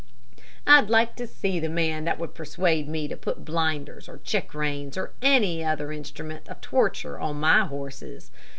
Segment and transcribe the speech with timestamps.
[0.65, 4.55] "I'd like to see the man that would persuade me to put blinders or check
[4.55, 8.31] reins or any other instrument of torture on my horses.